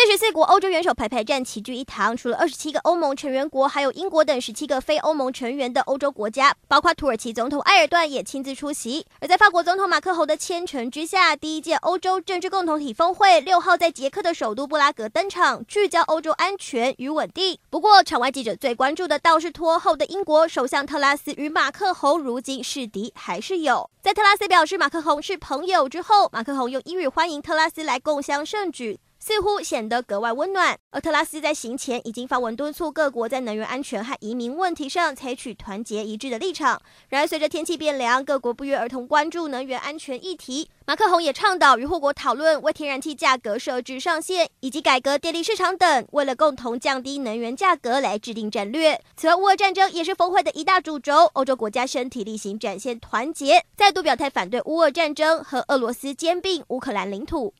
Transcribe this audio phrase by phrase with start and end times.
[0.00, 9.04] 四十四国欧洲元首排排站齐聚一堂，除了二十七个欧盟成员国，还有英国等十七个非欧盟成员的欧洲国家，包括土耳其总统埃尔段也亲自出席。
[9.18, 17.58] 而在法国总统马克宏的牵成之下，第一届欧洲政治共同体峰会六号在捷克的首都布拉格登场，聚焦欧洲安全与稳定。
[17.68, 23.90] 不过，场外记者最关注的倒是拖后的英国首相特拉斯与马克宏，如今是敌还是友？
[24.00, 29.00] 在特拉斯表示马克宏是朋友之后，马克宏用英语欢迎特拉斯来共襄盛举。
[29.28, 36.80] 似乎显得格外温暖，而特拉斯在行前已经发文敦促各国在能源安全和移民问题上采取团结一致的立场。
[37.10, 40.70] 然而，随着天气变凉，各国不约而同关注能源安全议题。
[40.86, 48.98] 马克宏也倡导与祸国讨论为天然气价格设置上限，以及改革电力市场等，为了共同降低能源价格来制定战略。
[49.14, 57.52] 此外，乌俄战争也是峰会的一大主轴，欧洲国家身体力行展现团结，再度表态反对乌俄战争和俄罗斯兼并乌克兰领土。